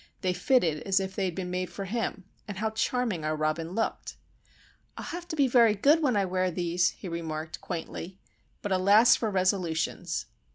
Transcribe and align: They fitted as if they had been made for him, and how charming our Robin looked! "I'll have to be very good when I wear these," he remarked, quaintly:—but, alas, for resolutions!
They 0.21 0.33
fitted 0.33 0.81
as 0.81 0.99
if 0.99 1.15
they 1.15 1.25
had 1.25 1.35
been 1.35 1.51
made 1.51 1.69
for 1.71 1.85
him, 1.85 2.23
and 2.47 2.57
how 2.57 2.71
charming 2.71 3.23
our 3.23 3.35
Robin 3.35 3.73
looked! 3.75 4.15
"I'll 4.97 5.05
have 5.05 5.27
to 5.27 5.35
be 5.35 5.47
very 5.47 5.75
good 5.75 6.01
when 6.01 6.15
I 6.17 6.25
wear 6.25 6.49
these," 6.49 6.89
he 6.89 7.07
remarked, 7.07 7.61
quaintly:—but, 7.61 8.71
alas, 8.71 9.15
for 9.15 9.29
resolutions! 9.29 10.25